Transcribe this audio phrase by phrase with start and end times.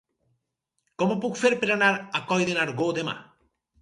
[1.01, 3.15] Com ho puc fer per anar a Coll de Nargó demà?